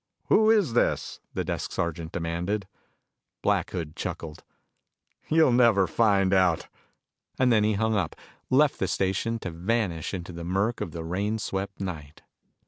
[0.29, 2.67] "Who is this?" the desk sergeant demanded.
[3.43, 4.43] Black Hood chuckled.
[5.29, 6.67] "You'll never find out!"
[7.37, 8.15] And then he hung up,
[8.49, 12.23] left the station to vanish into the murk of the rain swept night.